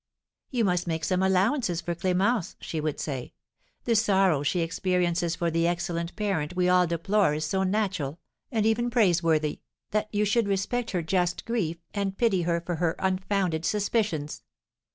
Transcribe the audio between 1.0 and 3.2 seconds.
some allowances for Clémence,' she would